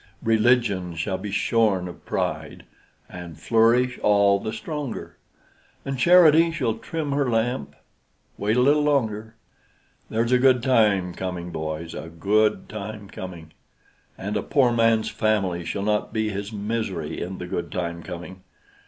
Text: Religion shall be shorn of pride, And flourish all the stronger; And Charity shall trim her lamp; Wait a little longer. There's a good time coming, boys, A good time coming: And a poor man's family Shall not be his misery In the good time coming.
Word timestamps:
Religion 0.23 0.95
shall 0.95 1.19
be 1.19 1.29
shorn 1.29 1.87
of 1.87 2.07
pride, 2.07 2.63
And 3.07 3.39
flourish 3.39 3.99
all 3.99 4.39
the 4.39 4.51
stronger; 4.51 5.17
And 5.85 5.99
Charity 5.99 6.49
shall 6.51 6.73
trim 6.73 7.11
her 7.11 7.29
lamp; 7.29 7.75
Wait 8.35 8.57
a 8.57 8.61
little 8.61 8.81
longer. 8.81 9.35
There's 10.09 10.31
a 10.31 10.39
good 10.39 10.63
time 10.63 11.13
coming, 11.13 11.51
boys, 11.51 11.93
A 11.93 12.09
good 12.09 12.67
time 12.67 13.09
coming: 13.09 13.51
And 14.17 14.35
a 14.35 14.41
poor 14.41 14.71
man's 14.71 15.09
family 15.11 15.63
Shall 15.63 15.83
not 15.83 16.11
be 16.13 16.29
his 16.29 16.51
misery 16.51 17.21
In 17.21 17.37
the 17.37 17.45
good 17.45 17.71
time 17.71 18.01
coming. 18.01 18.41